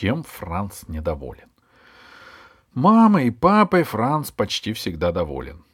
[0.00, 1.48] Чем Франц недоволен?
[2.72, 5.64] Мамой и папой Франц почти всегда доволен.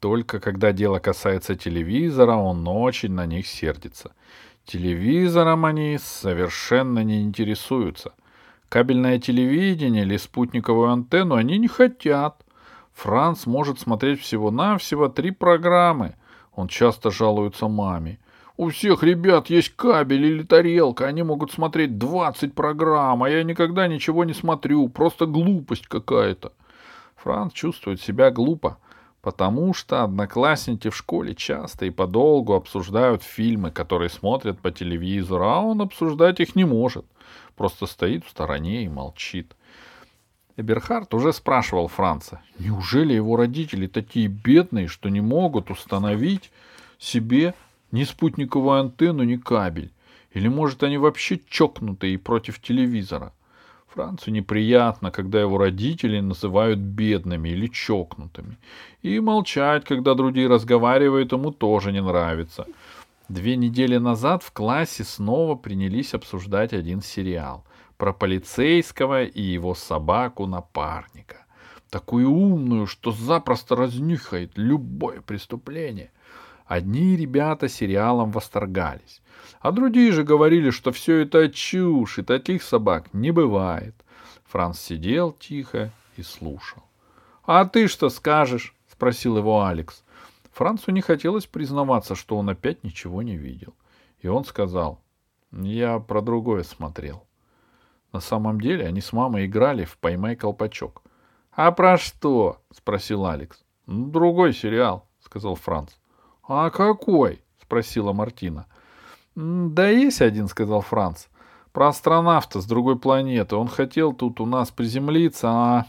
[0.00, 4.10] Только когда дело касается телевизора, он очень на них сердится.
[4.64, 8.14] Телевизором они совершенно не интересуются.
[8.68, 12.44] Кабельное телевидение или спутниковую антенну они не хотят.
[12.92, 16.16] Франц может смотреть всего-навсего три программы.
[16.56, 18.18] Он часто жалуется маме.
[18.56, 23.88] У всех ребят есть кабель или тарелка, они могут смотреть 20 программ, а я никогда
[23.88, 26.52] ничего не смотрю, просто глупость какая-то.
[27.16, 28.78] Франц чувствует себя глупо,
[29.22, 35.60] потому что одноклассники в школе часто и подолгу обсуждают фильмы, которые смотрят по телевизору, а
[35.60, 37.06] он обсуждать их не может,
[37.56, 39.56] просто стоит в стороне и молчит.
[40.56, 46.52] Эберхард уже спрашивал Франца, неужели его родители такие бедные, что не могут установить
[47.00, 47.54] себе
[47.94, 49.92] ни спутниковую антенну, ни кабель.
[50.32, 53.32] Или, может, они вообще чокнутые и против телевизора.
[53.86, 58.56] Францу неприятно, когда его родители называют бедными или чокнутыми.
[59.02, 62.66] И молчать, когда другие разговаривают, ему тоже не нравится.
[63.28, 67.64] Две недели назад в классе снова принялись обсуждать один сериал
[67.96, 71.46] про полицейского и его собаку-напарника.
[71.90, 76.10] Такую умную, что запросто разнюхает любое преступление—
[76.66, 79.20] Одни ребята сериалом восторгались,
[79.60, 83.94] а другие же говорили, что все это чушь, и таких собак не бывает.
[84.46, 86.82] Франц сидел тихо и слушал.—
[87.46, 90.02] А ты что скажешь?— спросил его Алекс.
[90.52, 93.74] Францу не хотелось признаваться, что он опять ничего не видел.
[94.20, 95.02] И он сказал,—
[95.52, 97.26] Я про другое смотрел.
[98.12, 101.02] На самом деле они с мамой играли в «Поймай колпачок».—
[101.52, 105.90] А про что?— спросил Алекс.— Другой сериал,— сказал Франц.
[106.46, 108.66] «А какой?»— спросила Мартина.
[109.34, 111.26] «Да есть один»,— сказал Франц.
[111.72, 113.56] «Про астронавта с другой планеты.
[113.56, 115.86] Он хотел тут у нас приземлиться, а,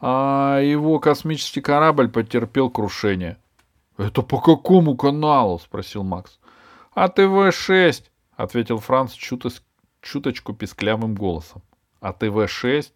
[0.00, 3.38] а его космический корабль потерпел крушение».
[3.96, 6.38] «Это по какому каналу?»— спросил Макс.
[6.94, 8.04] «А ТВ-6»,—
[8.36, 9.50] ответил Франц чуто,
[10.02, 11.62] чуточку писклявым голосом.
[12.00, 12.92] «А ТВ-6?»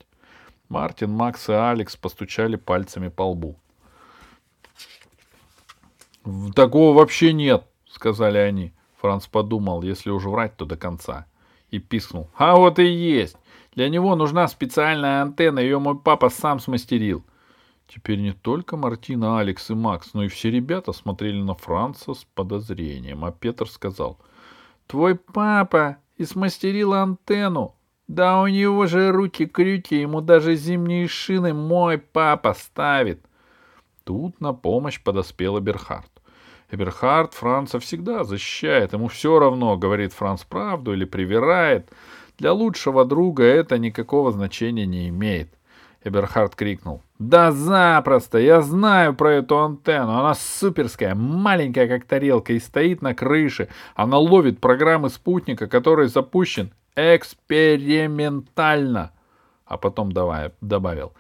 [0.68, 3.61] Мартин, Макс и Алекс постучали пальцами по лбу.
[6.54, 8.72] Такого вообще нет, сказали они.
[9.00, 11.26] Франц подумал, если уже врать, то до конца.
[11.70, 12.30] И пискнул.
[12.36, 13.36] А вот и есть.
[13.74, 17.24] Для него нужна специальная антенна, ее мой папа сам смастерил.
[17.88, 22.24] Теперь не только Мартина, Алекс и Макс, но и все ребята смотрели на Франца с
[22.34, 23.24] подозрением.
[23.24, 24.18] А Петр сказал.
[24.86, 27.74] Твой папа и смастерил антенну.
[28.08, 33.24] Да у него же руки-крюки, ему даже зимние шины мой папа ставит.
[34.04, 36.11] Тут на помощь подоспел Берхард.
[36.72, 41.90] Эберхард Франца всегда защищает, ему все равно, говорит Франц правду или привирает.
[42.38, 45.50] Для лучшего друга это никакого значения не имеет.
[46.02, 47.02] Эберхард крикнул.
[47.18, 48.38] «Да запросто!
[48.38, 50.18] Я знаю про эту антенну.
[50.18, 53.68] Она суперская, маленькая, как тарелка, и стоит на крыше.
[53.94, 59.12] Она ловит программы спутника, который запущен экспериментально».
[59.66, 61.12] А потом давай, добавил.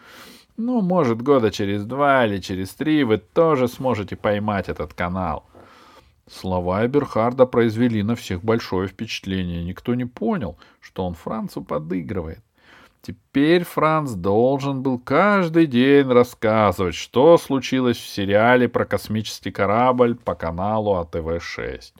[0.64, 5.44] Ну, может, года через два или через три вы тоже сможете поймать этот канал.
[6.30, 9.64] Слова Эберхарда произвели на всех большое впечатление.
[9.64, 12.44] Никто не понял, что он Францу подыгрывает.
[13.00, 20.36] Теперь Франц должен был каждый день рассказывать, что случилось в сериале про космический корабль по
[20.36, 21.92] каналу АТВ-6.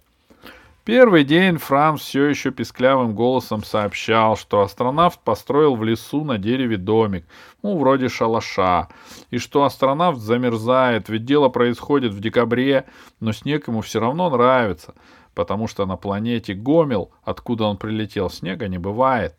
[0.85, 6.77] Первый день Франц все еще писклявым голосом сообщал, что астронавт построил в лесу на дереве
[6.77, 7.25] домик,
[7.63, 8.89] ну, вроде шалаша,
[9.31, 12.87] и что астронавт замерзает, ведь дело происходит в декабре,
[13.21, 14.95] но снег ему все равно нравится,
[15.35, 19.37] потому что на планете Гомел, откуда он прилетел, снега не бывает.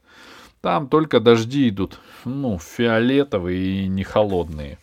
[0.62, 4.78] Там только дожди идут, ну, фиолетовые и не холодные.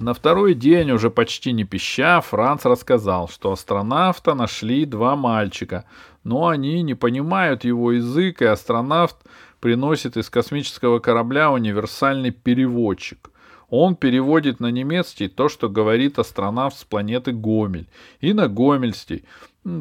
[0.00, 5.84] На второй день, уже почти не пища, Франц рассказал, что астронавта нашли два мальчика,
[6.24, 9.16] но они не понимают его язык, и астронавт
[9.60, 13.30] приносит из космического корабля универсальный переводчик.
[13.68, 17.86] Он переводит на немецкий то, что говорит астронавт с планеты Гомель,
[18.22, 19.26] и на гомельский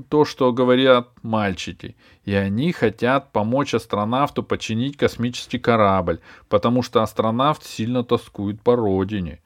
[0.09, 1.95] то, что говорят мальчики.
[2.25, 9.39] И они хотят помочь астронавту починить космический корабль, потому что астронавт сильно тоскует по родине.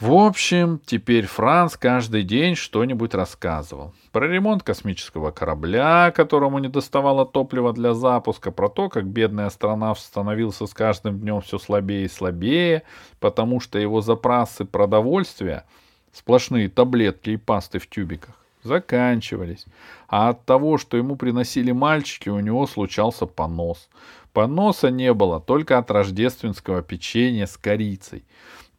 [0.00, 3.92] В общем, теперь Франц каждый день что-нибудь рассказывал.
[4.12, 10.00] Про ремонт космического корабля, которому не доставало топлива для запуска, про то, как бедный астронавт
[10.00, 12.82] становился с каждым днем все слабее и слабее,
[13.18, 15.64] потому что его запасы продовольствия—
[16.14, 19.66] сплошные таблетки и пасты в тюбиках, заканчивались.
[20.08, 23.90] А от того, что ему приносили мальчики, у него случался понос.
[24.32, 28.24] Поноса не было только от рождественского печенья с корицей.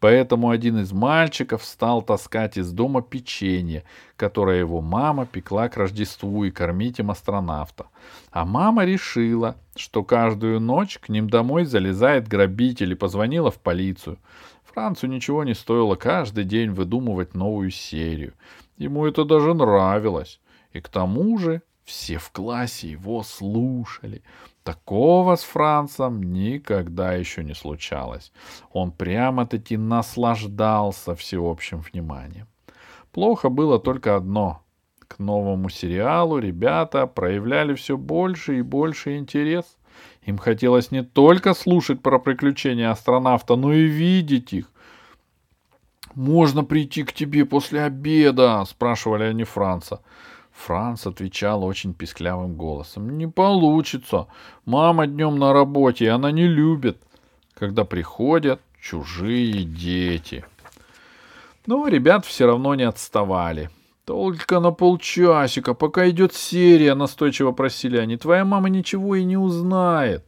[0.02, 3.84] Поэтому один из мальчиков стал таскать из дома печенье,
[4.16, 7.86] которое его мама пекла к Рождеству и кормить им астронавта.
[8.32, 14.18] А мама решила, что каждую ночь к ним домой залезает грабитель и позвонила в полицию.
[14.64, 18.34] Францу ничего не стоило каждый день выдумывать новую серию.
[18.78, 20.42] Ему это даже нравилось.
[20.74, 24.22] И к тому же все в классе его слушали.
[24.64, 28.32] Такого с Францем никогда еще не случалось.
[28.72, 32.48] Он прямо-таки наслаждался всеобщим вниманием.
[33.12, 34.62] Плохо было только одно.
[35.08, 39.66] К новому сериалу ребята проявляли все больше и больше интерес.
[40.24, 44.72] Им хотелось не только слушать про приключения астронавта, но и видеть их.
[46.14, 50.02] «Можно прийти к тебе после обеда?»— спрашивали они Франца.
[50.54, 53.18] Франц отвечал очень писклявым голосом.
[53.18, 54.28] «Не получится.
[54.66, 57.02] Мама днем на работе, и она не любит,
[57.54, 60.46] когда приходят чужие дети».
[61.66, 63.70] Но ребят все равно не отставали.
[64.06, 68.18] «Только на полчасика, пока идет серия»,— настойчиво просили они.
[68.18, 70.26] «Твоя мама ничего и не узнает».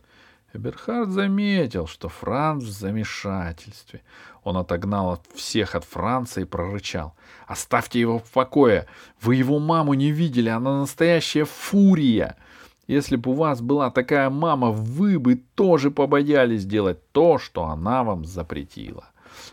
[0.53, 4.01] Эберхард заметил, что Франц в замешательстве.
[4.43, 7.15] Он отогнал всех от Франца и прорычал.
[7.47, 8.85] «Оставьте его в покое!
[9.19, 12.37] Вы его маму не видели, она настоящая фурия!
[12.85, 18.03] Если бы у вас была такая мама, вы бы тоже побоялись делать то, что она
[18.03, 19.05] вам запретила».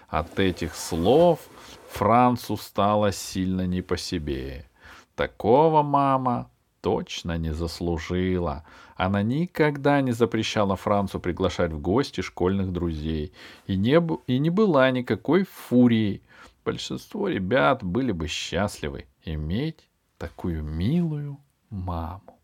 [0.09, 1.41] От этих слов
[1.91, 4.67] Францу стало сильно не по себе.
[5.15, 6.51] Такого мама
[6.81, 8.65] точно не заслужила.
[9.01, 13.33] Она никогда не запрещала Францу приглашать в гости школьных друзей
[13.67, 16.23] и не, и не была никакой фурией.
[16.67, 19.89] Большинство ребят были бы счастливы иметь
[20.19, 21.39] такую милую
[21.71, 22.40] маму.